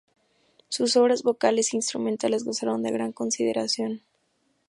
[0.67, 4.01] Sus obras vocales e instrumentales gozaron de gran consideración.